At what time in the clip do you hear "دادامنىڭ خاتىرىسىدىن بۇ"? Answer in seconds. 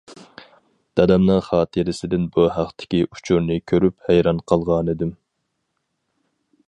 0.99-2.45